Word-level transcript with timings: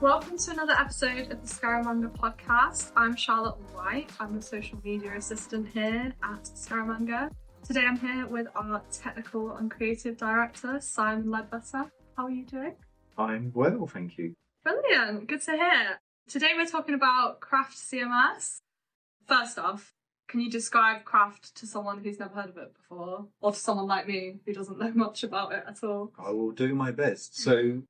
Welcome 0.00 0.38
to 0.38 0.52
another 0.52 0.72
episode 0.72 1.30
of 1.30 1.42
the 1.42 1.46
Scaramanga 1.46 2.08
podcast. 2.16 2.90
I'm 2.96 3.14
Charlotte 3.14 3.58
White. 3.74 4.10
I'm 4.18 4.34
the 4.34 4.40
social 4.40 4.78
media 4.82 5.14
assistant 5.14 5.68
here 5.68 6.14
at 6.24 6.44
Scaramanga. 6.44 7.30
Today 7.66 7.84
I'm 7.86 7.98
here 7.98 8.26
with 8.26 8.46
our 8.56 8.80
technical 8.90 9.56
and 9.56 9.70
creative 9.70 10.16
director, 10.16 10.80
Simon 10.80 11.26
Leadbetter. 11.26 11.90
How 12.16 12.24
are 12.24 12.30
you 12.30 12.46
doing? 12.46 12.76
I'm 13.18 13.52
well, 13.54 13.86
thank 13.86 14.16
you. 14.16 14.32
Brilliant. 14.64 15.28
Good 15.28 15.42
to 15.42 15.50
hear. 15.50 16.00
Today 16.30 16.52
we're 16.56 16.64
talking 16.64 16.94
about 16.94 17.40
Craft 17.40 17.76
CMS. 17.76 18.60
First 19.28 19.58
off, 19.58 19.92
can 20.28 20.40
you 20.40 20.50
describe 20.50 21.04
Craft 21.04 21.54
to 21.56 21.66
someone 21.66 22.02
who's 22.02 22.18
never 22.18 22.32
heard 22.32 22.48
of 22.48 22.56
it 22.56 22.72
before? 22.74 23.26
Or 23.42 23.52
to 23.52 23.58
someone 23.58 23.86
like 23.86 24.08
me 24.08 24.36
who 24.46 24.54
doesn't 24.54 24.78
know 24.78 24.92
much 24.94 25.24
about 25.24 25.52
it 25.52 25.64
at 25.68 25.84
all? 25.84 26.14
I 26.18 26.30
will 26.30 26.52
do 26.52 26.74
my 26.74 26.90
best. 26.90 27.38
So, 27.38 27.82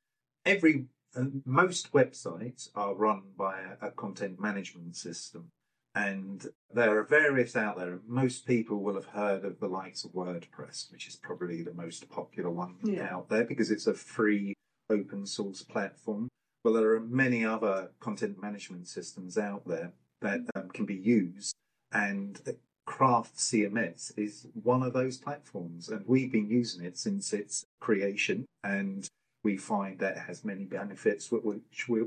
every 0.44 0.86
uh, 1.16 1.24
most 1.44 1.92
websites 1.92 2.68
are 2.74 2.94
run 2.94 3.22
by 3.36 3.60
a, 3.80 3.88
a 3.88 3.90
content 3.90 4.40
management 4.40 4.96
system, 4.96 5.50
and 5.94 6.46
there 6.72 6.96
are 6.98 7.02
various 7.04 7.56
out 7.56 7.76
there. 7.76 7.98
Most 8.06 8.46
people 8.46 8.78
will 8.82 8.94
have 8.94 9.06
heard 9.06 9.44
of 9.44 9.58
the 9.60 9.68
likes 9.68 10.04
of 10.04 10.12
WordPress, 10.12 10.90
which 10.92 11.08
is 11.08 11.16
probably 11.16 11.62
the 11.62 11.74
most 11.74 12.08
popular 12.10 12.50
one 12.50 12.76
Yeah. 12.82 13.08
out 13.14 13.28
there 13.28 13.44
because 13.44 13.70
it's 13.70 13.86
a 13.86 13.94
free 13.94 14.54
open 14.88 15.26
source 15.26 15.62
platform. 15.62 16.28
Well, 16.64 16.74
there 16.74 16.92
are 16.94 17.00
many 17.00 17.44
other 17.44 17.90
content 18.00 18.40
management 18.40 18.86
systems 18.86 19.38
out 19.38 19.66
there 19.66 19.92
that 20.20 20.40
um, 20.54 20.68
can 20.68 20.84
be 20.84 20.94
used, 20.96 21.54
and 21.92 22.38
Craft 22.86 23.36
CMS 23.36 24.12
is 24.18 24.46
one 24.62 24.82
of 24.82 24.92
those 24.92 25.16
platforms, 25.16 25.88
and 25.88 26.04
we've 26.06 26.30
been 26.32 26.50
using 26.50 26.84
it 26.84 26.98
since 26.98 27.32
its 27.32 27.64
creation, 27.80 28.44
and 28.62 29.08
we 29.42 29.56
find 29.56 29.98
that 30.00 30.18
has 30.18 30.44
many 30.44 30.64
benefits, 30.64 31.30
which 31.30 31.88
we 31.88 32.00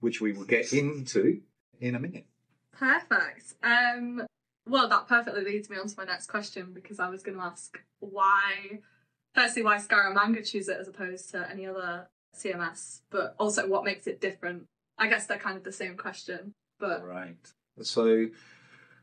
which 0.00 0.20
we 0.20 0.32
will 0.32 0.44
get 0.44 0.72
into 0.72 1.40
in 1.80 1.94
a 1.94 2.00
minute. 2.00 2.26
Perfect. 2.72 3.54
Um, 3.62 4.26
well, 4.66 4.88
that 4.88 5.06
perfectly 5.06 5.44
leads 5.44 5.70
me 5.70 5.76
on 5.76 5.88
to 5.88 5.94
my 5.96 6.04
next 6.04 6.26
question 6.26 6.72
because 6.72 6.98
I 6.98 7.08
was 7.08 7.22
going 7.22 7.36
to 7.38 7.44
ask 7.44 7.78
why, 8.00 8.80
firstly, 9.34 9.62
why 9.62 9.76
Scaramanga 9.76 10.48
choose 10.48 10.68
it 10.68 10.78
as 10.80 10.88
opposed 10.88 11.30
to 11.30 11.48
any 11.50 11.66
other 11.66 12.08
CMS, 12.34 13.02
but 13.10 13.34
also 13.38 13.68
what 13.68 13.84
makes 13.84 14.06
it 14.06 14.20
different. 14.20 14.64
I 14.98 15.08
guess 15.08 15.26
they're 15.26 15.38
kind 15.38 15.56
of 15.56 15.64
the 15.64 15.72
same 15.72 15.96
question, 15.96 16.52
but 16.78 17.04
Right. 17.04 17.36
So, 17.82 18.28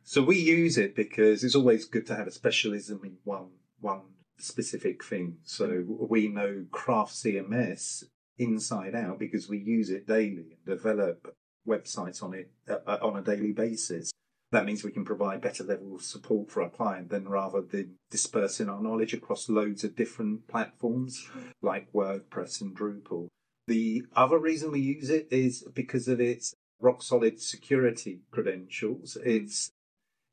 so 0.03 0.23
we 0.23 0.37
use 0.37 0.77
it 0.77 0.95
because 0.95 1.43
it's 1.43 1.55
always 1.55 1.85
good 1.85 2.07
to 2.07 2.15
have 2.15 2.27
a 2.27 2.31
specialism 2.31 3.01
in 3.03 3.17
one 3.23 3.49
one 3.79 4.01
specific 4.43 5.03
thing. 5.03 5.37
So 5.43 5.83
we 5.87 6.27
know 6.27 6.65
Craft 6.71 7.13
CMS 7.13 8.03
inside 8.37 8.95
out 8.95 9.19
because 9.19 9.47
we 9.47 9.59
use 9.59 9.89
it 9.89 10.07
daily 10.07 10.57
and 10.57 10.65
develop 10.65 11.35
websites 11.67 12.23
on 12.23 12.33
it 12.33 12.51
uh, 12.69 12.77
uh, 12.87 12.97
on 13.01 13.17
a 13.17 13.21
daily 13.21 13.51
basis. 13.51 14.11
That 14.51 14.65
means 14.65 14.83
we 14.83 14.91
can 14.91 15.05
provide 15.05 15.41
better 15.41 15.63
level 15.63 15.95
of 15.95 16.01
support 16.01 16.51
for 16.51 16.61
our 16.61 16.69
client 16.69 17.09
than 17.09 17.29
rather 17.29 17.61
than 17.61 17.95
dispersing 18.09 18.67
our 18.67 18.81
knowledge 18.81 19.13
across 19.13 19.47
loads 19.47 19.83
of 19.83 19.95
different 19.95 20.47
platforms 20.47 21.29
like 21.61 21.93
WordPress 21.93 22.59
and 22.59 22.75
Drupal. 22.75 23.27
The 23.67 24.03
other 24.13 24.37
reason 24.37 24.71
we 24.71 24.81
use 24.81 25.09
it 25.09 25.27
is 25.31 25.63
because 25.73 26.09
of 26.09 26.19
its 26.19 26.53
rock 26.81 27.01
solid 27.01 27.39
security 27.39 28.21
credentials. 28.31 29.17
It's 29.23 29.71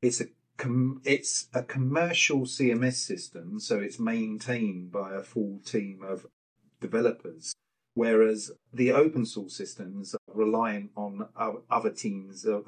it's 0.01 0.19
a 0.21 0.25
com- 0.59 1.01
it's 1.03 1.47
a 1.53 1.63
commercial 1.63 2.41
CMS 2.41 2.95
system, 2.95 3.59
so 3.59 3.79
it's 3.79 3.99
maintained 3.99 4.91
by 4.91 5.15
a 5.15 5.23
full 5.23 5.59
team 5.65 6.03
of 6.07 6.27
developers. 6.79 7.53
Whereas 7.95 8.51
the 8.71 8.91
open 8.91 9.25
source 9.25 9.55
systems 9.55 10.13
are 10.13 10.35
reliant 10.35 10.91
on 10.95 11.27
other 11.69 11.89
teams 11.89 12.45
of, 12.45 12.67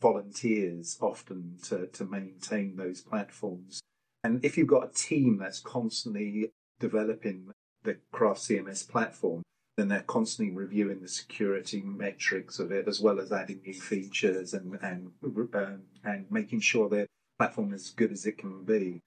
volunteers 0.00 0.98
often 1.00 1.56
to, 1.62 1.86
to 1.86 2.04
maintain 2.04 2.74
those 2.74 3.00
platforms. 3.00 3.80
And 4.24 4.44
if 4.44 4.58
you've 4.58 4.66
got 4.66 4.88
a 4.88 4.92
team 4.92 5.38
that's 5.38 5.60
constantly 5.60 6.50
developing 6.80 7.52
the 7.84 7.98
Craft 8.10 8.40
CMS 8.40 8.88
platform, 8.88 9.42
then 9.76 9.86
they're 9.86 10.00
constantly 10.00 10.52
reviewing 10.52 11.02
the 11.02 11.08
security 11.08 11.82
metrics 11.82 12.58
of 12.58 12.72
it 12.72 12.88
as 12.88 13.00
well 13.00 13.20
as 13.20 13.30
adding 13.30 13.60
new 13.64 13.74
features 13.74 14.54
and 14.54 14.76
and 14.82 15.12
um, 15.54 15.82
and 16.02 16.26
making 16.30 16.58
sure 16.58 16.88
the 16.88 17.06
platform 17.42 17.74
as 17.74 17.90
good 17.90 18.12
as 18.12 18.24
it 18.24 18.38
can 18.38 18.62
be. 18.62 19.00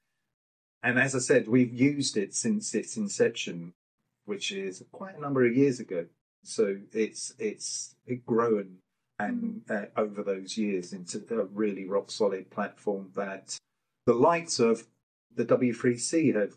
And 0.83 0.99
as 0.99 1.15
I 1.15 1.19
said, 1.19 1.47
we've 1.47 1.73
used 1.73 2.17
it 2.17 2.35
since 2.35 2.75
its 2.75 2.97
inception, 2.97 3.73
which 4.25 4.51
is 4.51 4.83
quite 4.91 5.15
a 5.17 5.21
number 5.21 5.45
of 5.45 5.55
years 5.55 5.79
ago. 5.79 6.07
So 6.43 6.79
it's 6.91 7.33
it's 7.39 7.95
grown 8.25 8.79
and 9.17 9.61
uh, 9.69 9.85
over 9.95 10.21
those 10.21 10.57
years 10.57 10.91
into 10.91 11.23
a 11.31 11.45
really 11.45 11.85
rock 11.85 12.11
solid 12.11 12.51
platform 12.51 13.11
that 13.15 13.57
the 14.05 14.13
likes 14.13 14.59
of 14.59 14.85
the 15.33 15.45
W3C 15.45 16.35
have 16.35 16.55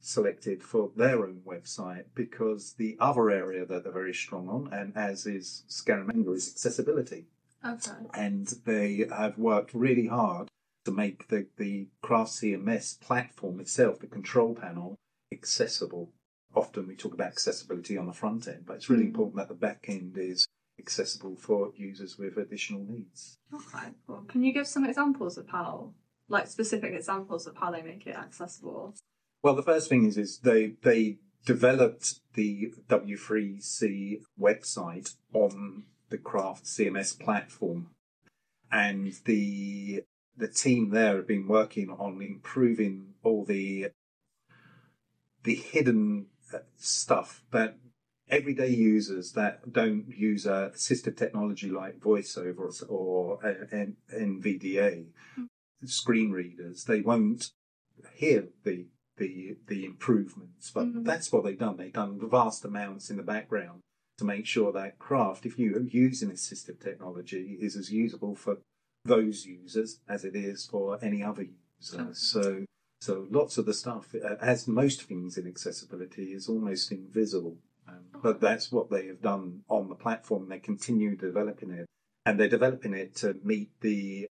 selected 0.00 0.64
for 0.64 0.90
their 0.96 1.24
own 1.24 1.42
website 1.46 2.06
because 2.16 2.72
the 2.72 2.96
other 2.98 3.30
area 3.30 3.64
that 3.64 3.84
they're 3.84 3.92
very 3.92 4.14
strong 4.14 4.48
on, 4.48 4.72
and 4.72 4.96
as 4.96 5.26
is 5.26 5.62
Scaramanga, 5.68 6.34
is 6.34 6.48
accessibility. 6.48 7.26
okay. 7.64 8.02
And 8.14 8.48
they 8.66 9.06
have 9.16 9.38
worked 9.38 9.72
really 9.74 10.08
hard 10.08 10.50
to 10.90 10.96
make 10.96 11.28
the, 11.28 11.46
the 11.56 11.86
Craft 12.02 12.32
CMS 12.32 13.00
platform 13.00 13.60
itself, 13.60 14.00
the 14.00 14.06
control 14.06 14.54
panel, 14.54 14.98
accessible. 15.32 16.12
Often 16.54 16.88
we 16.88 16.96
talk 16.96 17.14
about 17.14 17.28
accessibility 17.28 17.96
on 17.96 18.06
the 18.06 18.12
front 18.12 18.48
end, 18.48 18.64
but 18.66 18.76
it's 18.76 18.90
really 18.90 19.04
Mm. 19.04 19.14
important 19.14 19.36
that 19.36 19.48
the 19.48 19.54
back 19.54 19.84
end 19.88 20.16
is 20.18 20.46
accessible 20.78 21.36
for 21.36 21.72
users 21.76 22.18
with 22.18 22.36
additional 22.36 22.84
needs. 22.84 23.38
Okay. 23.54 23.88
Well, 24.08 24.24
can 24.26 24.42
you 24.42 24.52
give 24.52 24.66
some 24.66 24.84
examples 24.84 25.38
of 25.38 25.48
how, 25.48 25.94
like 26.28 26.48
specific 26.48 26.92
examples 26.92 27.46
of 27.46 27.56
how 27.56 27.70
they 27.70 27.82
make 27.82 28.06
it 28.06 28.16
accessible? 28.16 28.94
Well, 29.42 29.54
the 29.54 29.62
first 29.62 29.88
thing 29.88 30.04
is 30.06 30.18
is 30.18 30.38
they 30.40 30.74
they 30.82 31.18
developed 31.46 32.20
the 32.34 32.72
W3C 32.88 34.22
website 34.38 35.14
on 35.32 35.84
the 36.10 36.18
Craft 36.18 36.64
CMS 36.64 37.18
platform, 37.18 37.90
and 38.72 39.12
the 39.24 40.02
the 40.40 40.48
team 40.48 40.90
there 40.90 41.16
have 41.16 41.26
been 41.26 41.46
working 41.46 41.90
on 41.90 42.20
improving 42.22 43.14
all 43.22 43.44
the 43.44 43.90
the 45.44 45.54
hidden 45.54 46.26
uh, 46.52 46.58
stuff 46.76 47.42
that 47.50 47.76
everyday 48.28 48.68
users 48.68 49.32
that 49.32 49.72
don't 49.72 50.06
use 50.08 50.46
a 50.46 50.72
assistive 50.74 51.16
technology 51.16 51.70
like 51.70 51.98
VoiceOver 52.00 52.82
or, 52.88 53.44
uh, 53.44 53.86
NVDA 54.14 55.06
screen 55.84 56.30
readers, 56.30 56.84
they 56.84 57.00
won't 57.00 57.50
hear 58.14 58.48
the 58.64 58.86
the 59.16 59.56
the 59.66 59.84
improvements. 59.84 60.70
But 60.70 60.86
Mhm. 60.86 61.04
that's 61.04 61.30
what 61.32 61.44
they've 61.44 61.58
done. 61.58 61.76
They've 61.76 61.92
done 61.92 62.18
vast 62.30 62.64
amounts 62.64 63.10
in 63.10 63.16
the 63.16 63.22
background 63.22 63.80
to 64.18 64.24
make 64.24 64.46
sure 64.46 64.72
that 64.72 64.98
craft, 64.98 65.44
if 65.44 65.58
you 65.58 65.88
use 65.90 66.22
an 66.22 66.30
assistive 66.30 66.80
technology, 66.80 67.58
is 67.60 67.76
as 67.76 67.92
usable 67.92 68.34
for 68.34 68.58
those 69.04 69.46
users 69.46 70.00
as 70.08 70.24
it 70.24 70.34
is 70.36 70.66
for 70.66 70.98
any 71.02 71.22
other 71.22 71.46
user. 71.78 72.00
Okay. 72.02 72.10
So 72.12 72.64
so 73.00 73.26
lots 73.30 73.56
of 73.56 73.64
the 73.64 73.72
stuff, 73.72 74.14
uh, 74.14 74.34
as 74.42 74.68
most 74.68 75.02
things 75.04 75.38
in 75.38 75.46
accessibility, 75.46 76.32
is 76.32 76.48
almost 76.48 76.92
invisible. 76.92 77.56
Um, 77.88 78.04
but 78.22 78.40
that's 78.40 78.70
what 78.70 78.90
they 78.90 79.06
have 79.06 79.22
done 79.22 79.62
on 79.68 79.88
the 79.88 79.94
platform. 79.94 80.48
They 80.48 80.58
continue 80.58 81.16
developing 81.16 81.70
it, 81.70 81.86
and 82.26 82.38
they're 82.38 82.48
developing 82.48 82.92
it 82.94 83.14
to 83.16 83.36
meet 83.42 83.70
the 83.80 84.26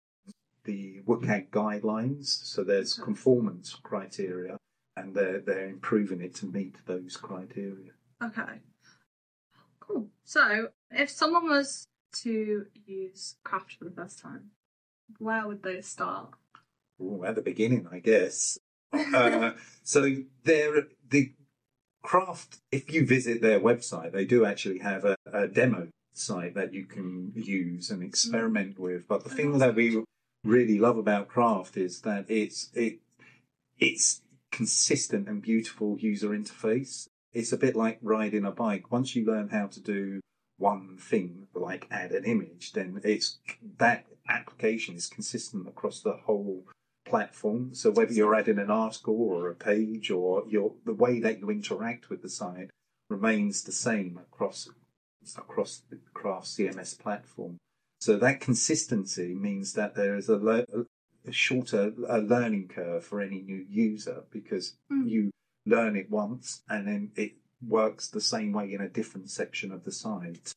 the 0.65 1.01
WCAG 1.07 1.49
guidelines. 1.49 2.27
So 2.27 2.63
there's 2.63 2.99
Okay. 2.99 3.05
conformance 3.05 3.75
criteria, 3.75 4.59
and 4.97 5.15
they're 5.15 5.41
they're 5.41 5.69
improving 5.69 6.21
it 6.21 6.35
to 6.37 6.47
meet 6.47 6.77
those 6.85 7.17
criteria. 7.17 7.93
Okay. 8.23 8.61
Cool. 9.81 10.11
So, 10.25 10.69
if 10.91 11.09
someone 11.09 11.49
was 11.49 11.87
to 12.17 12.67
use 12.87 13.37
Craft 13.45 13.77
for 13.79 13.85
the 13.85 13.91
first 13.91 14.19
time, 14.19 14.51
where 15.19 15.47
would 15.47 15.63
they 15.63 15.81
start? 15.81 16.31
Ooh, 17.01 17.25
at 17.25 17.35
the 17.35 17.43
beginning, 17.43 17.89
I 17.91 18.01
guess. 18.01 18.59
uh, 18.93 19.53
so 19.83 20.17
they're 20.45 20.89
the 21.09 21.33
craft. 22.03 22.59
If 22.71 22.93
you 22.93 23.07
visit 23.07 23.41
their 23.41 23.61
website, 23.61 24.13
they 24.13 24.25
do 24.25 24.45
actually 24.45 24.79
have 24.79 25.05
a, 25.05 25.17
a 25.33 25.49
demo 25.49 25.89
site 26.13 26.55
that 26.55 26.75
you 26.75 26.85
can 26.85 27.33
use 27.35 27.91
and 27.91 28.03
experiment 28.03 28.79
with. 28.79 29.07
But 29.07 29.25
the 29.25 29.31
thing 29.31 29.59
that 29.59 29.75
we 29.75 30.03
really 30.45 30.79
love 30.79 30.99
about 30.99 31.29
craft 31.29 31.77
is 31.77 32.01
that 32.03 32.27
it's 32.29 32.71
it 32.75 32.99
it's 33.79 34.23
consistent 34.51 35.29
and 35.29 35.43
beautiful 35.43 35.99
user 35.99 36.31
interface. 36.31 37.07
It's 37.33 37.53
a 37.53 37.59
bit 37.59 37.77
like 37.77 37.99
riding 38.03 38.45
a 38.45 38.51
bike. 38.51 38.91
Once 38.91 39.15
you 39.15 39.25
learn 39.25 39.51
how 39.51 39.67
to 39.67 39.81
do 39.81 40.21
one 40.59 40.97
thing, 40.99 41.47
like 41.55 41.87
add 41.91 42.13
an 42.13 42.25
image, 42.25 42.73
then 42.73 43.01
it's 43.05 43.39
that 43.79 44.07
application 44.29 44.97
is 44.97 45.07
consistent 45.07 45.67
across 45.67 46.01
the 46.01 46.13
whole 46.27 46.65
platform. 47.07 47.75
So 47.75 47.91
whether 47.91 48.13
you're 48.13 48.35
adding 48.35 48.59
an 48.59 48.71
article 48.71 49.21
or 49.23 49.49
a 49.49 49.55
page 49.55 50.11
or 50.11 50.45
your 50.49 50.75
the 50.85 50.93
way 50.95 51.21
that 51.21 51.39
you 51.39 51.51
interact 51.51 52.11
with 52.11 52.23
the 52.23 52.29
site 52.29 52.71
remains 53.09 53.63
the 53.63 53.73
same 53.73 54.19
across 54.19 54.69
across 55.37 55.83
the 55.91 55.99
Craft 56.15 56.47
CMS 56.47 56.99
platform. 56.99 57.57
So 58.01 58.17
that 58.19 58.41
consistency 58.41 59.35
means 59.35 59.73
that 59.75 59.95
there 59.95 60.17
is 60.17 60.29
a, 60.29 60.37
le- 60.37 60.65
a 61.27 61.33
shorter 61.33 61.93
a 62.09 62.19
learning 62.19 62.69
curve 62.69 63.05
for 63.05 63.21
any 63.21 63.41
new 63.43 63.65
user 63.69 64.25
because 64.31 64.77
Mm. 64.91 65.09
you 65.09 65.31
learn 65.67 65.97
it 65.97 66.11
once 66.11 66.63
and 66.69 66.87
then 66.87 67.13
it 67.17 67.33
works 67.67 68.09
the 68.09 68.21
same 68.21 68.53
way 68.53 68.73
in 68.73 68.81
a 68.81 68.89
different 68.89 69.31
section 69.31 69.73
of 69.73 69.85
the 69.85 69.93
site. 69.93 70.53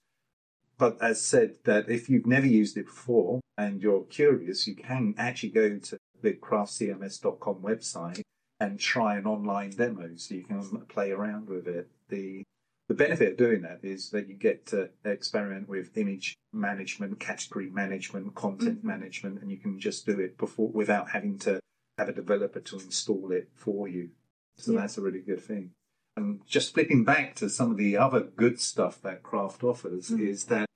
But 0.77 1.01
as 1.01 1.21
said, 1.21 1.57
that 1.65 1.89
if 1.89 2.09
you've 2.09 2.25
never 2.25 2.47
used 2.47 2.77
it 2.77 2.85
before 2.85 3.39
and 3.57 3.81
you're 3.81 4.03
curious, 4.05 4.67
you 4.67 4.75
can 4.75 5.13
actually 5.17 5.49
go 5.49 5.77
to 5.77 5.97
the 6.21 6.33
craftcms.com 6.33 7.55
website 7.55 8.21
and 8.59 8.79
try 8.79 9.17
an 9.17 9.25
online 9.25 9.71
demo 9.71 10.15
so 10.15 10.35
you 10.35 10.43
can 10.43 10.61
play 10.87 11.11
around 11.11 11.47
with 11.49 11.67
it. 11.67 11.89
The 12.09 12.43
the 12.87 12.95
benefit 12.95 13.31
of 13.31 13.37
doing 13.37 13.61
that 13.61 13.79
is 13.83 14.09
that 14.09 14.27
you 14.27 14.33
get 14.35 14.65
to 14.67 14.89
experiment 15.05 15.69
with 15.69 15.97
image 15.97 16.35
management, 16.51 17.21
category 17.21 17.69
management, 17.69 18.35
content 18.35 18.81
Mhm. 18.81 18.83
management, 18.83 19.41
and 19.41 19.49
you 19.49 19.57
can 19.57 19.79
just 19.79 20.05
do 20.05 20.19
it 20.19 20.37
before 20.37 20.67
without 20.67 21.11
having 21.11 21.37
to 21.39 21.61
have 21.97 22.09
a 22.09 22.13
developer 22.13 22.59
to 22.59 22.75
install 22.79 23.31
it 23.31 23.49
for 23.55 23.87
you. 23.87 24.09
So 24.57 24.73
Yeah. 24.73 24.81
that's 24.81 24.97
a 24.97 25.01
really 25.01 25.21
good 25.21 25.39
thing. 25.39 25.71
And 26.17 26.45
just 26.45 26.73
flipping 26.73 27.03
back 27.03 27.35
to 27.35 27.49
some 27.49 27.71
of 27.71 27.77
the 27.77 27.97
other 27.97 28.19
good 28.21 28.59
stuff 28.59 29.01
that 29.01 29.23
Craft 29.23 29.63
offers 29.63 30.09
Mm. 30.09 30.27
is 30.27 30.45
that 30.45 30.67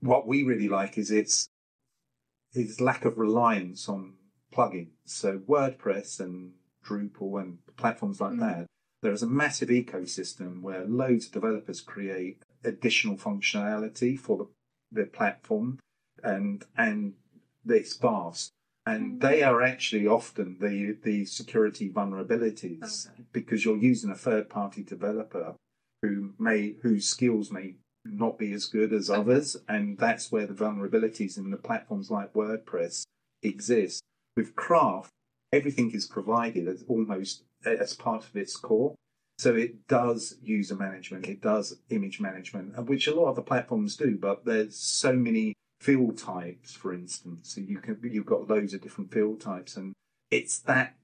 what 0.00 0.26
we 0.26 0.42
really 0.42 0.68
like 0.68 0.98
is 0.98 1.10
its 1.10 1.48
its 2.52 2.80
lack 2.80 3.04
of 3.04 3.18
reliance 3.18 3.88
on 3.88 4.14
plugins. 4.52 4.92
So 5.06 5.40
WordPress 5.40 6.20
and 6.20 6.54
Drupal 6.84 7.40
and 7.40 7.58
platforms 7.76 8.20
like 8.20 8.34
Mm. 8.34 8.40
that, 8.40 8.66
there 9.02 9.12
is 9.12 9.22
a 9.22 9.26
massive 9.26 9.70
ecosystem 9.70 10.60
where 10.60 10.84
loads 10.84 11.26
of 11.26 11.32
developers 11.32 11.80
create 11.80 12.42
additional 12.62 13.16
functionality 13.16 14.18
for 14.18 14.36
the, 14.38 14.46
the 15.00 15.06
platform 15.06 15.78
and 16.22 16.64
and 16.76 17.14
it's 17.66 17.96
vast. 17.96 18.52
And 18.86 19.16
Mm. 19.16 19.20
they 19.20 19.42
are 19.42 19.62
actually 19.62 20.06
often 20.06 20.58
the 20.60 20.92
the 21.02 21.24
security 21.24 21.90
vulnerabilities 21.90 23.08
Okay. 23.08 23.24
because 23.32 23.64
you're 23.64 23.78
using 23.78 24.10
a 24.10 24.14
third 24.16 24.48
party 24.50 24.82
developer 24.82 25.56
who 26.02 26.34
may 26.38 26.72
whose 26.82 27.06
skills 27.06 27.50
may 27.50 27.76
not 28.04 28.38
be 28.38 28.52
as 28.52 28.66
good 28.66 28.92
as 28.92 29.08
Okay. 29.08 29.18
others, 29.20 29.56
and 29.68 29.96
that's 29.96 30.30
where 30.30 30.46
the 30.46 30.52
vulnerabilities 30.54 31.38
in 31.38 31.50
the 31.50 31.56
platforms 31.56 32.10
like 32.10 32.34
WordPress 32.34 33.04
exist. 33.42 34.02
With 34.36 34.54
Craft, 34.54 35.10
everything 35.52 35.92
is 35.92 36.06
provided 36.06 36.68
as 36.68 36.82
almost 36.86 37.44
as 37.64 37.94
part 37.94 38.24
of 38.28 38.36
its 38.36 38.56
core. 38.56 38.94
So 39.38 39.56
it 39.56 39.88
does 39.88 40.36
user 40.42 40.76
management, 40.76 41.26
it 41.26 41.40
does 41.40 41.80
image 41.88 42.20
management, 42.20 42.78
uh, 42.78 42.82
which 42.82 43.06
a 43.08 43.14
lot 43.14 43.30
of 43.30 43.36
the 43.36 43.42
platforms 43.42 43.96
do, 43.96 44.18
but 44.18 44.44
there's 44.44 44.76
so 44.76 45.14
many 45.14 45.54
field 45.80 46.18
types, 46.18 46.72
for 46.74 46.92
instance. 46.92 47.54
So 47.54 47.60
you 47.60 47.78
can 47.78 47.98
you've 48.02 48.26
got 48.26 48.48
loads 48.48 48.74
of 48.74 48.80
different 48.80 49.12
field 49.12 49.40
types, 49.40 49.76
and 49.76 49.92
it's 50.30 50.58
that 50.60 50.96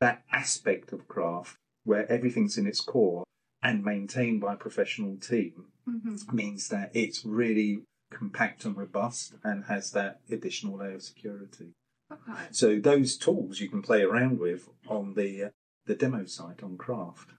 that 0.00 0.22
aspect 0.32 0.92
of 0.92 1.08
craft 1.08 1.56
where 1.84 2.10
everything's 2.10 2.58
in 2.58 2.66
its 2.66 2.80
core 2.80 3.24
and 3.62 3.84
maintained 3.84 4.40
by 4.40 4.54
a 4.54 4.56
professional 4.56 5.16
team 5.16 5.66
Mhm. 5.88 6.32
means 6.32 6.68
that 6.68 6.90
it's 6.94 7.24
really 7.24 7.82
compact 8.10 8.64
and 8.64 8.76
robust 8.76 9.34
and 9.42 9.64
has 9.64 9.90
that 9.92 10.20
additional 10.30 10.78
layer 10.78 10.94
of 10.94 11.02
security. 11.02 11.72
Okay. 12.10 12.48
So 12.52 12.78
those 12.80 13.16
tools 13.16 13.60
you 13.60 13.68
can 13.68 13.82
play 13.82 14.02
around 14.02 14.38
with 14.38 14.68
on 14.88 15.14
the 15.14 15.44
uh, 15.44 15.50
the 15.86 15.94
demo 15.94 16.24
site 16.24 16.62
on 16.62 16.76
Craft, 16.78 17.30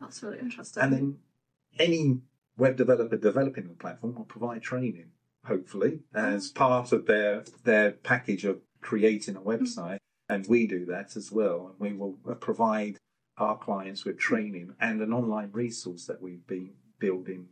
That's 0.00 0.22
really 0.22 0.40
interesting. 0.40 0.82
and 0.82 0.92
then 0.92 1.18
any 1.78 2.20
web 2.56 2.76
developer 2.76 3.16
developing 3.16 3.68
the 3.68 3.74
platform 3.74 4.14
will 4.16 4.24
provide 4.24 4.62
training, 4.62 5.12
hopefully, 5.46 6.00
as 6.14 6.50
part 6.50 6.92
of 6.92 7.06
their 7.06 7.44
their 7.64 7.92
package 7.92 8.44
of 8.44 8.60
creating 8.80 9.36
a 9.36 9.40
website, 9.40 9.98
and 10.28 10.46
we 10.46 10.66
do 10.66 10.84
that 10.86 11.16
as 11.16 11.30
well, 11.32 11.68
and 11.68 11.80
we 11.80 11.96
will 11.96 12.18
uh, 12.28 12.34
provide 12.34 12.96
our 13.38 13.56
clients 13.56 14.04
with 14.04 14.18
training 14.18 14.74
and 14.80 15.00
an 15.00 15.12
online 15.12 15.50
resource 15.52 16.06
that 16.06 16.20
we've 16.20 16.46
been 16.46 16.72
building 16.98 17.48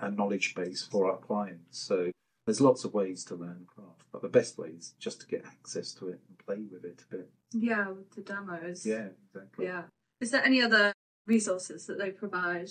a 0.00 0.10
knowledge 0.10 0.54
base 0.54 0.86
for 0.90 1.10
our 1.10 1.18
clients. 1.18 1.78
So 1.78 2.10
there's 2.46 2.60
lots 2.60 2.84
of 2.84 2.94
ways 2.94 3.24
to 3.26 3.34
learn 3.34 3.66
craft, 3.66 4.04
but 4.12 4.22
the 4.22 4.28
best 4.28 4.58
way 4.58 4.68
is 4.68 4.94
just 4.98 5.20
to 5.20 5.26
get 5.26 5.44
access 5.44 5.92
to 5.94 6.08
it 6.08 6.20
and 6.28 6.38
play 6.38 6.64
with 6.70 6.84
it 6.84 7.04
a 7.10 7.16
bit. 7.16 7.30
yeah, 7.52 7.88
with 7.88 8.10
the 8.14 8.22
demos. 8.22 8.86
Yeah, 8.86 9.08
exactly. 9.26 9.66
Yeah. 9.66 9.82
Is 10.20 10.30
there 10.30 10.44
any 10.44 10.62
other 10.62 10.92
resources 11.26 11.86
that 11.86 11.98
they 11.98 12.10
provide 12.10 12.70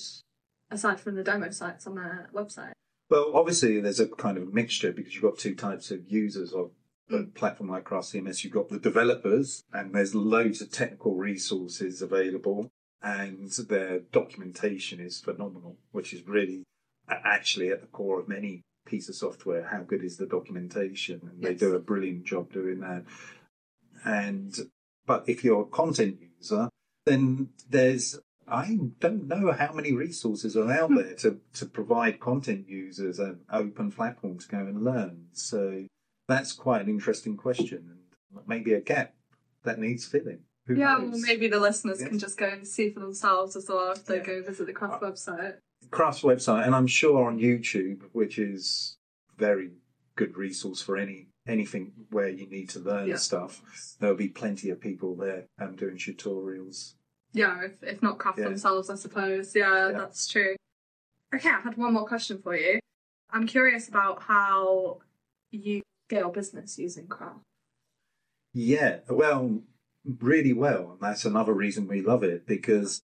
aside 0.71 0.99
from 0.99 1.15
the 1.15 1.23
demo 1.23 1.49
sites 1.51 1.87
on 1.87 1.95
their 1.95 2.29
website? 2.33 2.73
Well, 3.09 3.31
obviously, 3.33 3.79
there's 3.79 3.99
a 3.99 4.07
kind 4.07 4.37
of 4.37 4.53
mixture 4.53 4.91
because 4.91 5.13
you've 5.13 5.23
got 5.23 5.37
two 5.37 5.55
types 5.55 5.91
of 5.91 6.11
users 6.11 6.53
of 6.53 6.71
a 7.09 7.23
platform 7.23 7.69
like 7.69 7.85
Craft 7.85 8.07
CMS. 8.07 8.43
You've 8.43 8.53
got 8.53 8.69
the 8.69 8.79
developers, 8.79 9.63
and 9.71 9.93
there's 9.93 10.13
loads 10.13 10.61
of 10.61 10.71
technical 10.71 11.15
resources 11.15 12.01
available, 12.01 12.69
and 13.01 13.49
their 13.69 13.99
documentation 13.99 14.99
is 14.99 15.21
phenomenal, 15.21 15.77
which 15.91 16.13
is 16.13 16.27
really 16.27 16.63
actually 17.09 17.69
at 17.69 17.79
the 17.81 17.87
core 17.87 18.19
of 18.19 18.29
any 18.29 18.61
piece 18.85 19.07
of 19.07 19.15
software. 19.15 19.67
How 19.71 19.83
good 19.83 20.03
is 20.03 20.17
the 20.17 20.25
documentation? 20.25 21.21
And 21.23 21.41
they 21.41 21.53
do 21.53 21.75
a 21.75 21.79
brilliant 21.79 22.25
job 22.25 22.51
doing 22.51 22.81
that. 22.81 23.03
And 24.03 24.53
but 25.05 25.23
if 25.27 25.43
you're 25.43 25.61
a 25.61 25.65
content 25.65 26.17
user, 26.37 26.69
then 27.05 27.49
there's 27.69 28.19
I 28.47 28.77
don't 28.99 29.27
know 29.27 29.51
how 29.51 29.73
many 29.73 29.93
resources 29.93 30.55
are 30.55 30.71
out 30.71 30.89
there 30.95 31.15
to, 31.15 31.39
to 31.55 31.65
provide 31.65 32.19
content 32.19 32.67
users 32.69 33.19
an 33.19 33.41
open 33.51 33.91
platform 33.91 34.39
to 34.39 34.47
go 34.47 34.59
and 34.59 34.83
learn. 34.83 35.25
So 35.33 35.85
that's 36.27 36.53
quite 36.53 36.81
an 36.81 36.89
interesting 36.89 37.35
question 37.35 37.89
and 38.33 38.47
maybe 38.47 38.73
a 38.73 38.81
gap 38.81 39.13
that 39.63 39.79
needs 39.79 40.05
filling. 40.05 40.39
Who 40.67 40.75
yeah, 40.75 40.95
knows? 40.97 41.11
well, 41.11 41.21
maybe 41.21 41.47
the 41.47 41.59
listeners 41.59 42.01
Yeah. 42.01 42.07
can 42.09 42.19
just 42.19 42.37
go 42.37 42.47
and 42.47 42.67
see 42.67 42.89
for 42.89 42.99
themselves 42.99 43.55
as 43.55 43.67
well 43.69 43.91
if 43.91 44.05
they 44.05 44.17
Yeah. 44.17 44.23
go 44.25 44.43
visit 44.43 44.67
the 44.67 44.73
craft 44.73 45.01
website. 45.01 45.57
Craft's 45.91 46.21
website, 46.23 46.65
and 46.65 46.75
I'm 46.75 46.87
sure 46.87 47.25
on 47.25 47.39
YouTube, 47.39 48.03
which 48.11 48.37
is 48.39 48.97
very 49.37 49.71
good 50.15 50.37
resource 50.37 50.81
for 50.81 50.97
any 50.97 51.27
anything 51.47 51.93
where 52.09 52.27
you 52.27 52.45
need 52.49 52.67
to 52.69 52.79
learn 52.79 53.07
Yeah. 53.07 53.15
stuff. 53.15 53.95
There'll 54.01 54.17
be 54.17 54.27
plenty 54.27 54.69
of 54.69 54.81
people 54.81 55.15
there 55.15 55.45
um, 55.59 55.77
doing 55.77 55.95
tutorials. 55.95 56.95
Yeah, 57.33 57.61
if, 57.63 57.83
if 57.83 58.01
not 58.01 58.17
craft 58.17 58.39
Yeah. 58.39 58.45
themselves, 58.45 58.89
I 58.89 58.95
suppose. 58.95 59.55
Yeah, 59.55 59.89
Yeah. 59.89 59.97
that's 59.97 60.27
true. 60.27 60.55
Okay, 61.33 61.49
I 61.49 61.59
had 61.59 61.77
one 61.77 61.93
more 61.93 62.07
question 62.07 62.39
for 62.41 62.55
you. 62.55 62.79
I'm 63.29 63.45
curious 63.45 63.89
about 63.89 64.23
how 64.23 64.99
you 65.51 65.81
scale 66.09 66.29
business 66.31 66.79
using 66.79 67.07
craft. 67.07 67.41
Yeah, 68.53 68.99
well, 69.09 69.61
really 70.19 70.53
well, 70.53 70.91
and 70.91 71.01
that's 71.01 71.25
another 71.25 71.53
reason 71.53 71.87
we 71.87 72.01
love 72.01 72.23
it 72.23 72.47
because 72.47 73.01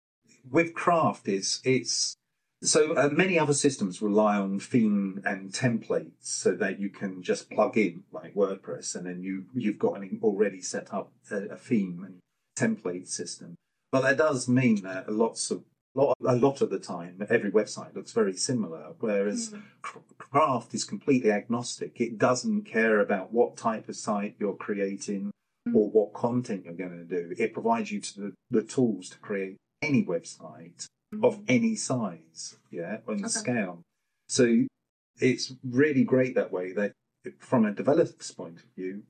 with 0.51 0.75
Craft, 0.75 1.29
it's 1.29 1.61
it's 1.65 2.17
so 2.63 2.95
uh, 2.97 3.11
many 3.13 3.39
other 3.39 3.53
systems 3.53 4.01
rely 4.01 4.37
on 4.39 4.59
theme 4.59 5.21
and 5.25 5.53
templates 5.53 6.13
so 6.23 6.53
that 6.53 6.81
you 6.81 6.89
can 6.89 7.23
just 7.23 7.51
plug 7.51 7.77
in 7.77 8.05
like 8.11 8.35
WordPress, 8.35 8.97
and 8.97 9.07
then 9.07 9.23
you 9.23 9.45
you've 9.55 9.79
got 9.79 9.99
an 10.01 10.19
already 10.23 10.63
set 10.63 10.93
up 10.93 11.13
a, 11.31 11.37
a 11.51 11.57
theme 11.57 12.03
and 12.05 12.19
template 12.59 13.07
system. 13.09 13.55
But 13.93 14.03
that 14.03 14.17
does 14.19 14.49
mean 14.49 14.83
that 14.83 15.11
lots 15.11 15.51
of 15.51 15.65
lot, 15.95 16.17
a 16.27 16.35
lot 16.37 16.61
of 16.61 16.71
the 16.71 16.79
time, 16.79 17.25
every 17.31 17.51
website 17.51 17.95
looks 17.95 18.13
very 18.13 18.35
similar, 18.35 18.93
whereas 19.01 19.51
Mm. 19.51 19.63
Craft 20.19 20.75
is 20.75 20.85
completely 20.85 21.31
agnostic. 21.31 22.01
It 22.01 22.19
doesn't 22.19 22.63
care 22.65 23.01
about 23.01 23.33
what 23.33 23.57
type 23.57 23.89
of 23.89 23.97
site 23.97 24.35
you're 24.39 24.57
creating 24.57 25.31
or 25.73 25.89
what 25.91 26.13
content 26.13 26.65
you're 26.65 26.75
going 26.75 26.99
to 26.99 27.05
do. 27.05 27.35
It 27.39 27.53
provides 27.55 27.91
you 27.93 28.01
to 28.01 28.21
the, 28.21 28.33
the 28.51 28.63
tools 28.63 29.09
to 29.11 29.19
create 29.19 29.57
any 29.83 30.05
website 30.05 30.87
of 31.23 31.41
any 31.49 31.77
size, 31.77 32.57
yeah, 32.71 32.99
and 33.09 33.21
Okay. 33.25 33.29
scale. 33.29 33.83
So 34.29 34.65
it's 35.21 35.55
really 35.65 36.05
great 36.05 36.35
that 36.35 36.53
way. 36.53 36.73
That 36.73 36.93
from 37.39 37.65
a 37.65 37.73
developer's 37.73 38.31
point 38.33 38.59
of 38.59 38.67
view, 38.77 39.03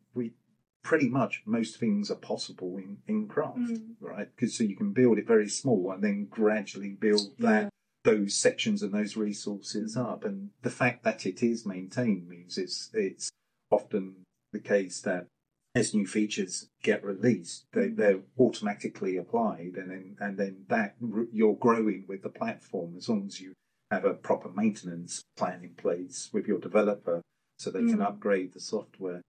pretty 0.87 1.09
much 1.09 1.43
most 1.45 1.79
things 1.81 2.13
are 2.13 2.23
possible 2.33 2.79
in 2.79 2.99
in 3.09 3.27
Craft, 3.27 3.59
Mm. 3.59 3.97
right? 3.99 4.29
Because 4.35 4.55
so 4.57 4.63
you 4.63 4.77
can 4.77 4.93
build 4.93 5.19
it 5.19 5.27
very 5.27 5.49
small 5.49 5.91
and 5.91 6.03
then 6.03 6.27
gradually 6.27 6.93
build 7.07 7.37
that 7.39 7.69
those 8.05 8.35
sections 8.35 8.85
and 8.85 8.93
those 8.95 9.17
resources 9.17 9.97
up. 9.97 10.25
And 10.25 10.51
the 10.63 10.71
fact 10.71 11.03
that 11.03 11.27
it 11.27 11.43
is 11.43 11.67
maintained 11.67 12.29
means 12.29 12.57
it's 12.57 12.79
it's 12.95 13.29
often 13.71 14.23
the 14.53 14.61
case 14.61 15.01
that 15.03 15.27
as 15.75 15.93
new 15.93 16.07
features 16.07 16.69
get 16.83 17.03
released, 17.05 17.67
they, 17.73 17.89
Mhm. 17.89 17.97
they're 17.97 18.23
automatically 18.39 19.17
applied, 19.17 19.75
and 19.81 19.91
then 19.91 20.17
and 20.21 20.39
then 20.39 20.55
that 20.69 20.95
you're 21.33 21.57
growing 21.67 22.05
with 22.07 22.23
the 22.23 22.29
platform 22.43 22.97
as 22.97 23.09
long 23.09 23.27
as 23.27 23.41
you 23.41 23.53
have 23.91 24.05
a 24.05 24.15
proper 24.15 24.51
maintenance 24.51 25.21
plan 25.37 25.65
in 25.65 25.75
place 25.75 26.31
with 26.33 26.47
your 26.47 26.61
developer, 26.61 27.21
so 27.59 27.71
they 27.73 27.81
can 27.91 27.99
Mm. 27.99 28.09
upgrade 28.09 28.53
the 28.53 28.61
software. 28.61 29.21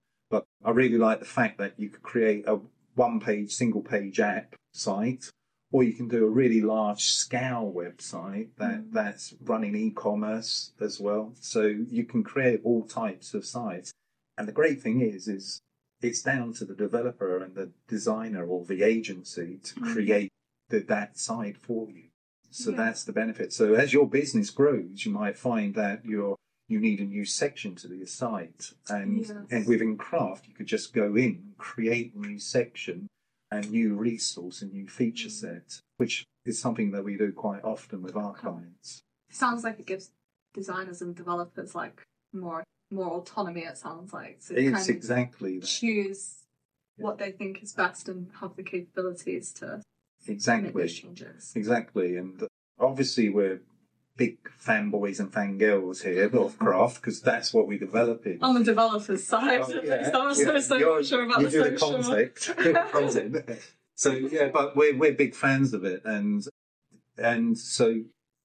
I 0.67 0.71
really 0.71 0.97
like 0.97 1.19
the 1.19 1.25
fact 1.25 1.57
that 1.59 1.75
you 1.77 1.88
could 1.89 2.03
create 2.03 2.43
a 2.45 2.59
one-page, 2.95 3.53
single-page 3.53 4.19
app 4.19 4.53
site, 4.74 5.31
or 5.71 5.81
you 5.81 5.93
can 5.93 6.09
do 6.09 6.25
a 6.25 6.29
really 6.29 6.59
large 6.62 7.03
scale 7.05 7.71
website 7.74 8.50
that, 8.57 8.81
Mm. 8.81 8.91
that's 8.91 9.33
running 9.41 9.75
e-commerce 9.75 10.74
as 10.81 11.00
well. 11.00 11.33
So 11.39 11.62
you 11.67 12.03
can 12.03 12.21
create 12.21 12.59
all 12.65 12.83
types 12.83 13.33
of 13.33 13.45
sites. 13.45 13.93
And 14.38 14.45
the 14.45 14.51
great 14.51 14.81
thing 14.81 15.00
is, 15.00 15.29
is 15.29 15.62
it's 16.01 16.21
down 16.21 16.51
to 16.55 16.65
the 16.65 16.75
developer 16.75 17.38
and 17.41 17.55
the 17.55 17.71
designer 17.88 18.45
or 18.45 18.65
the 18.65 18.83
agency 18.83 19.59
to 19.63 19.75
Mm. 19.79 19.93
create 19.93 20.31
the, 20.67 20.79
that 20.79 21.17
site 21.17 21.57
for 21.57 21.89
you. 21.89 22.09
So 22.51 22.71
Yeah. 22.71 22.77
that's 22.77 23.05
the 23.05 23.13
benefit. 23.13 23.53
So 23.53 23.74
as 23.75 23.93
your 23.93 24.07
business 24.09 24.50
grows, 24.50 25.05
you 25.05 25.13
might 25.13 25.38
find 25.38 25.75
that 25.75 26.03
you're 26.03 26.36
you 26.67 26.79
need 26.79 27.00
a 27.00 27.05
new 27.05 27.25
section 27.25 27.75
to 27.75 27.88
the 27.88 28.05
site, 28.05 28.74
and 28.89 29.19
Yes. 29.19 29.31
and 29.51 29.67
within 29.67 29.97
Craft, 29.97 30.47
you 30.47 30.53
could 30.53 30.65
just 30.65 30.93
go 30.93 31.15
in, 31.15 31.53
create 31.57 32.13
a 32.13 32.19
new 32.19 32.39
section, 32.39 33.07
and 33.51 33.71
new 33.71 33.95
resource, 33.95 34.62
and 34.62 34.74
new 34.74 34.88
feature 34.88 35.29
Mm. 35.29 35.31
set, 35.31 35.81
which 35.97 36.25
is 36.45 36.59
something 36.59 36.91
that 36.91 37.03
we 37.03 37.17
do 37.17 37.31
quite 37.31 37.63
often 37.63 38.01
with 38.01 38.15
our 38.15 38.33
clients. 38.33 39.01
It 39.29 39.36
sounds 39.36 39.63
like 39.63 39.79
it 39.79 39.86
gives 39.86 40.12
designers 40.53 41.01
and 41.01 41.15
developers 41.15 41.74
like 41.75 42.03
more 42.33 42.63
more 42.89 43.12
autonomy. 43.17 43.63
It 43.63 43.77
sounds 43.77 44.13
like 44.13 44.39
to 44.45 44.57
It's 44.57 44.88
exactly 44.88 45.59
choose 45.59 46.45
what 46.95 47.17
they 47.17 47.31
think 47.33 47.62
is 47.62 47.74
best 47.74 48.07
and 48.07 48.31
have 48.39 48.55
the 48.55 48.63
capabilities 48.63 49.51
to 49.53 49.81
make 50.25 50.29
Exactly. 50.29 50.71
those 50.71 50.93
changes. 50.93 51.53
Exactly, 51.55 52.15
and 52.15 52.47
obviously 52.79 53.29
we're 53.29 53.62
big 54.17 54.38
fanboys 54.59 55.19
and 55.19 55.31
fangirls 55.31 56.03
here 56.03 56.25
of 56.36 56.57
Craft 56.59 56.95
because 57.01 57.21
that's 57.21 57.53
what 57.53 57.67
we 57.67 57.77
develop 57.77 58.25
in. 58.25 58.39
On 58.41 58.55
the 58.55 58.63
developer's 58.63 59.25
side, 59.25 59.62
Oh, 59.63 59.81
yeah. 59.83 60.12
I'm 60.13 60.29
Yeah, 60.29 60.33
so, 60.33 60.59
so 60.59 61.01
sure 61.03 61.24
about 61.24 61.41
you 61.41 61.50
the 61.50 61.63
do 61.63 61.69
the 61.69 61.79
social. 61.79 62.83
content. 62.91 63.59
So 63.95 64.12
yeah, 64.12 64.50
but 64.50 64.75
we're 64.75 64.97
we're 64.97 65.13
big 65.13 65.33
fans 65.36 65.74
of 65.74 65.86
it, 65.86 66.01
and 66.05 66.45
and 67.17 67.57
so 67.57 68.01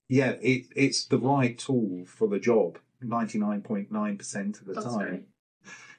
yeah, 0.09 0.33
it 0.41 0.67
it's 0.77 1.05
the 1.07 1.19
right 1.19 1.59
tool 1.59 2.05
for 2.07 2.29
the 2.29 2.39
job. 2.39 2.79
Ninety 3.01 3.39
nine 3.39 3.63
point 3.63 3.91
nine 3.91 4.17
percent 4.17 4.61
of 4.61 4.67
the 4.67 4.75
That's 4.75 4.87
time, 4.87 5.27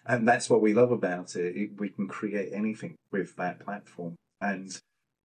and 0.06 0.28
that's 0.28 0.50
what 0.50 0.62
we 0.62 0.74
love 0.74 0.92
about 0.92 1.36
it. 1.36 1.56
it. 1.56 1.80
We 1.80 1.90
can 1.90 2.08
create 2.08 2.52
anything 2.54 2.96
with 3.12 3.36
that 3.36 3.60
platform, 3.60 4.16
and 4.40 4.80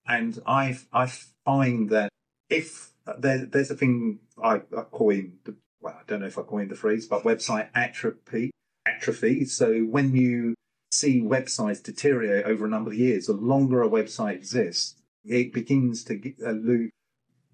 and 0.07 0.41
I 0.47 0.77
I 0.91 1.11
find 1.45 1.89
that 1.89 2.09
if 2.49 2.91
there, 3.17 3.45
there's 3.45 3.71
a 3.71 3.75
thing 3.75 4.19
I, 4.41 4.55
I 4.55 4.83
coined, 4.91 5.55
well, 5.81 5.95
I 5.99 6.01
don't 6.07 6.21
know 6.21 6.27
if 6.27 6.37
I 6.37 6.43
coined 6.43 6.71
the 6.71 6.75
phrase, 6.75 7.07
but 7.07 7.23
website 7.23 7.69
atrophy. 7.73 8.51
Atrophy. 8.85 9.45
So 9.45 9.81
when 9.81 10.15
you 10.15 10.55
see 10.91 11.21
websites 11.21 11.83
deteriorate 11.83 12.45
over 12.45 12.65
a 12.65 12.69
number 12.69 12.91
of 12.91 12.97
years, 12.97 13.27
the 13.27 13.33
longer 13.33 13.83
a 13.83 13.89
website 13.89 14.35
exists, 14.35 14.95
it 15.25 15.53
begins 15.53 16.03
to 16.05 16.15
get, 16.15 16.35
uh, 16.45 16.51
lo- 16.51 16.89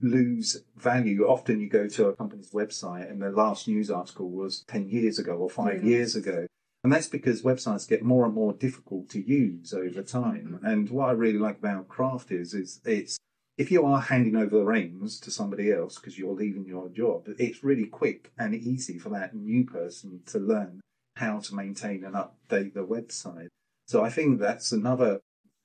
lose 0.01 0.63
value. 0.75 1.25
Often 1.25 1.62
you 1.62 1.69
go 1.69 1.88
to 1.88 2.07
a 2.07 2.15
company's 2.15 2.51
website 2.51 3.10
and 3.10 3.22
the 3.22 3.31
last 3.31 3.67
news 3.67 3.89
article 3.89 4.29
was 4.29 4.63
10 4.67 4.89
years 4.89 5.17
ago 5.17 5.33
or 5.33 5.50
five 5.50 5.83
years 5.83 6.15
ago. 6.15 6.45
And 6.83 6.91
that's 6.91 7.07
because 7.07 7.43
websites 7.43 7.88
get 7.88 8.03
more 8.03 8.25
and 8.25 8.33
more 8.33 8.51
difficult 8.51 9.10
to 9.12 9.22
use 9.22 9.74
over 9.74 10.03
time. 10.03 10.60
And 10.63 10.89
what 10.89 11.07
I 11.07 11.13
really 11.13 11.39
like 11.39 11.60
about 11.60 11.88
Craft 11.88 12.31
is, 12.31 12.53
is 12.53 12.81
it's, 12.83 13.17
if 13.57 13.72
you 13.72 13.86
are 13.86 14.01
handing 14.01 14.36
over 14.36 14.57
the 14.57 14.63
reins 14.65 15.19
to 15.19 15.31
somebody 15.31 15.72
else 15.72 15.95
because 16.00 16.17
you're 16.17 16.33
leaving 16.33 16.65
your 16.65 16.89
job, 16.89 17.27
it's 17.38 17.63
really 17.63 17.86
quick 17.86 18.31
and 18.38 18.55
easy 18.55 18.98
for 18.98 19.10
that 19.10 19.36
new 19.36 19.63
person 19.65 20.22
to 20.27 20.39
learn 20.39 20.81
how 21.15 21.39
to 21.39 21.53
maintain 21.55 22.03
and 22.03 22.15
update 22.15 22.74
the 22.74 22.86
website. 22.86 23.48
So 23.88 24.03
I 24.03 24.10
think 24.10 24.39
that's 24.39 24.72
another 24.72 25.19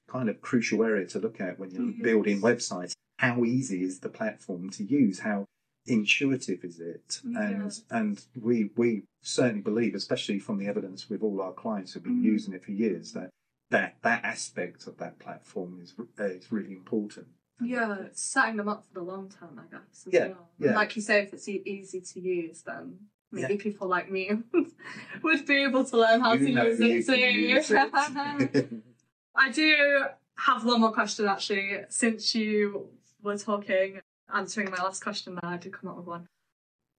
kind 0.08 0.28
of 0.28 0.40
crucial 0.40 0.84
area 0.84 1.06
to 1.06 1.18
look 1.18 1.40
at 1.40 1.58
when 1.58 1.70
you're 1.70 1.90
Yes. 1.90 2.02
building 2.02 2.40
websites. 2.42 2.92
How 3.18 3.44
easy 3.44 3.82
is 3.82 4.00
the 4.00 4.08
platform 4.10 4.70
to 4.70 4.84
use? 4.84 5.20
How 5.20 5.46
intuitive 5.86 6.64
is 6.64 6.80
it? 6.80 7.20
And 7.24 7.72
and 7.90 8.24
we 8.38 8.70
we 8.76 9.04
certainly 9.22 9.62
believe, 9.62 9.94
especially 9.94 10.38
from 10.38 10.58
the 10.58 10.66
evidence 10.66 11.08
with 11.08 11.22
all 11.22 11.40
our 11.40 11.52
clients 11.52 11.92
who've 11.92 12.02
been 12.02 12.20
Mhm. 12.20 12.24
using 12.24 12.54
it 12.54 12.64
for 12.64 12.72
years, 12.72 13.12
that 13.12 13.30
that 13.70 13.96
that 14.02 14.24
aspect 14.24 14.86
of 14.86 14.98
that 14.98 15.18
platform 15.18 15.80
is 15.80 15.94
uh, 16.20 16.24
is 16.24 16.52
really 16.52 16.72
important. 16.72 17.28
Yeah, 17.60 17.96
it's 18.02 18.22
setting 18.22 18.56
them 18.56 18.68
up 18.68 18.84
for 18.86 18.94
the 18.94 19.02
long 19.02 19.28
term, 19.28 19.58
I 19.58 19.70
guess. 19.70 20.06
As 20.06 20.12
Yeah, 20.12 20.26
well. 20.28 20.48
yeah. 20.58 20.74
Like 20.76 20.94
you 20.96 21.02
say, 21.02 21.22
if 21.22 21.32
it's 21.32 21.48
e- 21.48 21.62
easy 21.64 22.00
to 22.00 22.20
use, 22.20 22.62
then 22.62 22.98
maybe 23.32 23.56
people 23.56 23.88
like 23.88 24.10
me 24.10 24.30
would 25.22 25.46
be 25.46 25.64
able 25.64 25.84
to 25.84 25.96
learn 25.96 26.20
how 26.20 26.34
You 26.34 26.46
to 26.46 26.52
know 26.52 26.66
use 26.66 26.78
you 26.80 26.96
it 26.98 27.06
can 27.06 27.16
too. 27.34 27.40
use 27.40 27.70
it. 27.70 28.82
I 29.34 29.50
do 29.50 30.04
have 30.36 30.64
one 30.64 30.80
more 30.80 30.92
question 30.92 31.26
actually. 31.26 31.80
Since 31.88 32.34
you 32.34 32.88
were 33.22 33.36
talking, 33.38 34.00
answering 34.32 34.70
my 34.70 34.78
last 34.78 35.02
question, 35.02 35.34
there 35.40 35.50
I 35.50 35.56
did 35.56 35.72
come 35.72 35.90
up 35.90 35.96
with 35.96 36.06
one. 36.06 36.26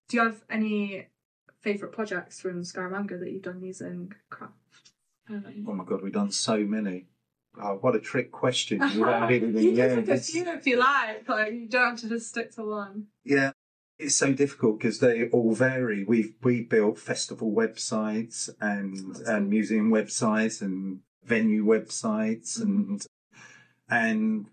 Do 0.09 0.17
you 0.17 0.23
have 0.23 0.41
any 0.49 1.07
favourite 1.61 1.93
projects 1.93 2.39
from 2.41 2.63
Scaramanga 2.63 3.19
that 3.19 3.31
you've 3.31 3.43
done 3.43 3.61
using 3.61 4.13
craft? 4.29 4.53
Oh 5.31 5.73
my 5.73 5.83
god, 5.83 6.01
we've 6.01 6.11
done 6.11 6.31
so 6.31 6.57
many. 6.65 7.05
Oh, 7.62 7.75
what 7.82 7.96
a 7.96 8.00
trick 8.00 8.32
question! 8.32 8.82
You 8.94 9.06
don't 9.06 9.32
even- 9.32 9.58
you 9.58 9.72
yeah, 9.72 9.96
can 9.96 10.06
pick 10.06 10.15
a 10.15 10.22
few 10.22 10.48
if 10.50 10.68
you 10.68 10.77
like, 10.77 11.25
but 11.25 11.53
you 11.53 11.68
don't 11.68 11.91
have 11.91 12.00
to 12.01 12.10
just 12.10 12.29
stick 12.29 12.51
to 12.56 12.63
one. 12.63 13.08
Yeah, 13.24 13.51
it's 13.98 14.15
so 14.15 14.34
difficult 14.34 14.79
because 14.79 15.00
they 15.00 15.27
all 15.29 15.53
vary. 15.53 16.03
We've 16.03 16.34
we 16.41 16.62
built 16.62 16.98
festival 16.98 17.51
websites 17.51 18.50
and 18.62 19.15
That's 19.15 19.27
and 19.29 19.50
museum 19.50 19.91
websites 19.91 20.62
and 20.62 21.00
venue 21.24 21.65
websites 21.65 22.60
mm-hmm. 22.60 22.65
and 22.65 23.06
and 23.89 24.46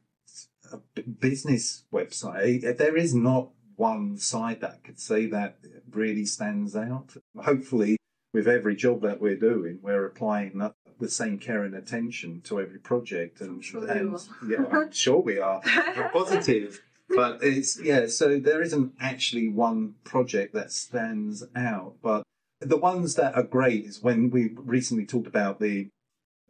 a 0.73 0.79
b- 0.95 1.03
business 1.03 1.85
website. 1.93 2.65
Eh, 2.65 2.73
there 2.73 2.97
is 2.97 3.15
not 3.15 3.51
one 3.77 4.17
side 4.19 4.61
that 4.63 4.71
I 4.83 4.87
could 4.87 4.99
say 4.99 5.27
that 5.27 5.59
really 5.91 6.25
stands 6.25 6.75
out. 6.75 7.17
Hopefully, 7.43 7.99
with 8.33 8.49
every 8.49 8.77
job 8.77 9.03
that 9.03 9.21
we're 9.21 9.37
doing, 9.37 9.79
we're 9.83 10.05
applying 10.05 10.59
that, 10.59 10.75
the 10.99 11.09
same 11.09 11.39
care 11.39 11.63
and 11.65 11.75
attention 11.75 12.41
to 12.43 12.61
every 12.61 12.79
project. 12.79 13.41
And, 13.41 13.65
sure 13.65 13.87
and 13.89 14.19
yeah, 14.49 14.65
I'm 14.71 14.93
sure 14.93 15.19
we 15.19 15.39
are. 15.39 15.61
We're 15.97 16.11
positive. 16.11 16.83
But 17.09 17.39
it's 17.43 17.81
yeah, 17.81 18.07
so 18.07 18.39
there 18.39 18.63
isn't 18.63 18.95
actually 19.01 19.49
one 19.49 19.95
project 20.05 20.55
that 20.55 20.73
stands 20.73 21.45
out. 21.55 21.95
But 22.03 22.25
the 22.61 22.77
ones 22.77 23.15
that 23.15 23.37
are 23.37 23.43
great 23.43 23.85
is 23.85 24.03
when 24.03 24.31
we 24.31 24.51
recently 24.57 25.07
talked 25.07 25.29
about 25.29 25.61
the 25.61 25.89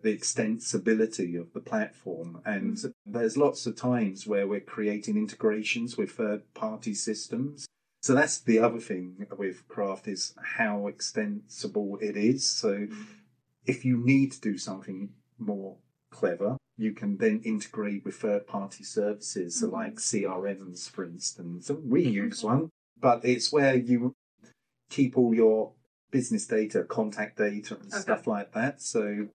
the 0.03 0.17
extensibility 0.17 1.39
of 1.39 1.53
the 1.53 1.61
platform, 1.61 2.41
and 2.45 2.79
there's 3.05 3.37
lots 3.37 3.67
of 3.67 3.77
times 3.77 4.27
where 4.27 4.47
we're 4.47 4.61
creating 4.61 5.17
integrations 5.17 5.97
with 5.97 6.13
third 6.13 6.43
party 6.55 6.95
systems. 6.95 7.67
So 8.07 8.15
that's 8.15 8.39
the 8.39 8.61
other 8.61 8.79
thing 8.79 9.27
with 9.37 9.67
Craft 9.67 10.07
is 10.07 10.33
how 10.41 10.87
extensible 10.87 11.99
it 12.01 12.17
is. 12.17 12.49
So 12.49 12.87
if 13.65 13.85
you 13.85 13.97
need 13.97 14.31
to 14.31 14.41
do 14.41 14.57
something 14.59 15.13
more 15.41 15.79
clever, 16.13 16.57
you 16.77 16.93
can 16.93 17.17
then 17.17 17.41
integrate 17.43 18.05
with 18.05 18.15
third 18.15 18.47
party 18.47 18.85
services, 18.85 19.59
so 19.59 19.67
Mhm. 19.67 19.73
like 19.73 19.99
CRMs, 19.99 20.89
for 20.89 21.03
instance. 21.03 21.69
We 21.69 22.07
use 22.07 22.45
one, 22.45 22.71
but 22.97 23.25
it's 23.25 23.53
where 23.53 23.75
you 23.75 24.15
keep 24.89 25.19
all 25.19 25.35
your 25.35 25.73
business 26.13 26.47
data, 26.47 26.85
contact 26.85 27.39
data, 27.39 27.75
and 27.75 27.93
Okay. 27.93 28.03
stuff 28.03 28.29
like 28.29 28.53
that. 28.53 28.81
So, 28.81 29.31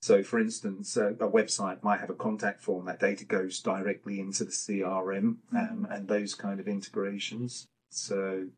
so 0.00 0.22
for 0.22 0.38
instance, 0.38 0.96
uh, 0.96 1.14
a 1.14 1.28
website 1.28 1.82
might 1.82 1.98
have 1.98 2.10
a 2.10 2.14
contact 2.14 2.62
form. 2.62 2.84
That 2.86 3.00
data 3.00 3.24
goes 3.24 3.60
directly 3.60 4.20
into 4.20 4.44
the 4.44 4.52
CRM, 4.52 5.38
um, 5.50 5.88
and 5.90 6.06
those 6.06 6.36
kind 6.36 6.60
of 6.60 6.68
integrations. 6.68 7.66
So, 7.90 8.48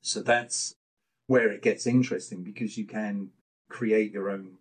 so 0.00 0.22
that's 0.22 0.74
where 1.26 1.52
it 1.52 1.62
gets 1.62 1.86
interesting 1.86 2.42
because 2.42 2.76
you 2.76 2.86
can 2.86 3.30
create 3.68 4.12
your 4.12 4.30
own 4.30 4.58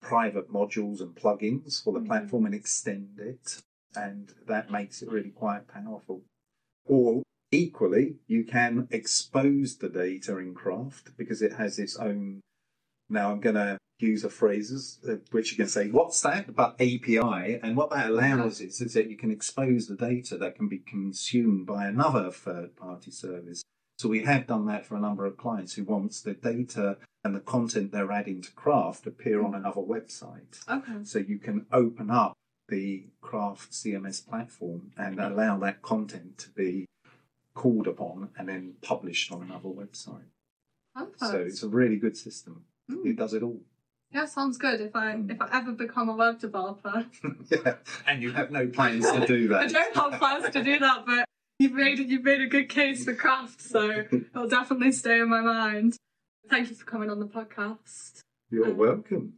private 0.00 0.52
modules 0.52 1.00
and 1.00 1.14
plugins 1.14 1.82
for 1.82 1.92
the 1.92 2.00
Mhm. 2.00 2.06
platform 2.06 2.46
and 2.46 2.54
extend 2.54 3.18
it, 3.18 3.62
and 3.96 4.34
that 4.46 4.70
makes 4.70 5.02
it 5.02 5.10
really 5.10 5.30
quite 5.30 5.66
powerful. 5.66 6.24
Or 6.84 7.22
equally, 7.50 8.18
you 8.26 8.44
can 8.44 8.88
expose 8.90 9.78
the 9.78 9.88
data 9.88 10.36
in 10.38 10.54
Craft 10.54 11.16
because 11.16 11.40
it 11.42 11.54
has 11.54 11.78
its 11.78 11.96
own. 11.96 12.40
Now 13.08 13.30
I'm 13.30 13.40
going 13.40 13.56
to 13.56 13.78
use 13.98 14.24
a 14.24 14.30
phrases 14.30 14.98
uh, 15.08 15.14
which 15.30 15.50
you 15.50 15.56
can 15.56 15.68
say, 15.68 15.88
"What's 15.90 16.20
that?" 16.22 16.54
But 16.54 16.74
API, 16.80 17.60
and 17.62 17.76
what 17.76 17.90
that 17.90 18.10
allows 18.10 18.60
is, 18.60 18.80
is 18.80 18.94
that 18.94 19.10
you 19.10 19.16
can 19.16 19.30
expose 19.30 19.86
the 19.86 19.96
data 19.96 20.36
that 20.38 20.56
can 20.56 20.68
be 20.68 20.78
consumed 20.78 21.66
by 21.66 21.86
another 21.86 22.30
third-party 22.30 23.10
service. 23.10 23.62
So 23.98 24.08
we 24.08 24.24
have 24.24 24.46
done 24.46 24.66
that 24.66 24.84
for 24.84 24.96
a 24.96 25.00
number 25.00 25.24
of 25.24 25.36
clients 25.36 25.74
who 25.74 25.84
wants 25.84 26.20
the 26.20 26.34
data 26.34 26.98
and 27.22 27.34
the 27.34 27.40
content 27.40 27.92
they're 27.92 28.12
adding 28.12 28.42
to 28.42 28.52
Craft 28.52 29.06
appear 29.06 29.42
on 29.42 29.54
another 29.54 29.80
website. 29.80 30.60
Okay. 30.68 31.04
So 31.04 31.20
you 31.20 31.38
can 31.38 31.66
open 31.72 32.10
up 32.10 32.34
the 32.68 33.06
Craft 33.20 33.72
CMS 33.72 34.26
platform 34.26 34.90
and 34.96 35.20
allow 35.20 35.58
that 35.58 35.82
content 35.82 36.38
to 36.38 36.50
be 36.50 36.86
called 37.54 37.86
upon 37.86 38.30
and 38.36 38.48
then 38.48 38.74
published 38.82 39.30
on 39.30 39.42
another 39.42 39.68
website. 39.68 40.30
Perfect. 40.94 41.20
So 41.20 41.36
it's 41.38 41.62
a 41.62 41.68
really 41.68 41.96
good 41.96 42.16
system. 42.16 42.64
Mm. 42.90 43.06
It 43.06 43.16
does 43.16 43.34
it 43.34 43.42
all. 43.42 43.60
Yeah, 44.12 44.26
sounds 44.26 44.58
good. 44.58 44.80
If 44.80 44.94
I 44.94 45.16
if 45.28 45.40
I 45.40 45.48
ever 45.52 45.72
become 45.72 46.08
a 46.08 46.14
web 46.14 46.38
developer, 46.38 47.06
yeah. 47.50 47.74
And 48.06 48.22
you 48.22 48.32
have 48.32 48.50
no 48.50 48.68
plans 48.68 49.10
to 49.10 49.26
do 49.26 49.48
that. 49.48 49.60
I 49.60 49.66
don't 49.66 49.96
have 49.96 50.20
plans 50.20 50.50
to 50.50 50.62
do 50.62 50.78
that, 50.78 51.04
but 51.04 51.24
you've 51.58 51.72
made 51.72 51.98
you've 51.98 52.22
made 52.22 52.40
a 52.40 52.46
good 52.46 52.68
case 52.68 53.04
for 53.04 53.14
craft, 53.14 53.60
so 53.60 53.90
it'll 54.12 54.48
definitely 54.48 54.92
stay 54.92 55.18
in 55.18 55.28
my 55.28 55.40
mind. 55.40 55.96
Thank 56.48 56.70
you 56.70 56.76
for 56.76 56.84
coming 56.84 57.10
on 57.10 57.18
the 57.18 57.26
podcast. 57.26 58.20
You're 58.50 58.72
welcome. 58.72 59.34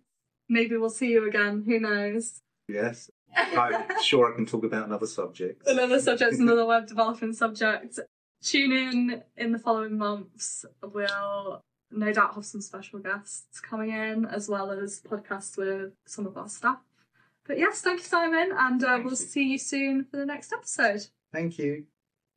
Maybe 0.48 0.76
we'll 0.76 0.90
see 0.90 1.12
you 1.12 1.26
again. 1.26 1.64
Who 1.66 1.80
knows? 1.80 2.40
Yes. 2.68 3.10
I'm 3.34 4.02
sure 4.02 4.32
I 4.32 4.36
can 4.36 4.46
talk 4.46 4.64
about 4.64 4.86
another 4.86 5.06
subject. 5.06 5.66
Another 5.66 6.00
subject, 6.00 6.34
another 6.34 6.66
web 6.66 6.86
development 6.86 7.36
subject. 7.36 7.98
Tune 8.42 8.72
in 8.72 9.22
in 9.36 9.52
the 9.52 9.58
following 9.58 9.98
months. 9.98 10.64
We'll 10.82 11.62
no 11.90 12.12
doubt 12.12 12.34
have 12.34 12.44
some 12.44 12.60
special 12.60 12.98
guests 12.98 13.60
coming 13.60 13.90
in, 13.90 14.24
as 14.26 14.48
well 14.48 14.70
as 14.70 15.00
podcasts 15.00 15.56
with 15.56 15.92
some 16.06 16.26
of 16.26 16.36
our 16.36 16.48
staff. 16.48 16.78
But 17.46 17.58
yes, 17.58 17.80
thank 17.80 18.00
you, 18.00 18.04
Simon, 18.06 18.52
and 18.56 18.82
uh, 18.82 18.98
we'll 19.02 19.10
you. 19.10 19.16
see 19.16 19.44
you 19.44 19.58
soon 19.58 20.04
for 20.04 20.16
the 20.16 20.26
next 20.26 20.52
episode. 20.52 21.06
Thank 21.32 21.58
you. 21.58 21.84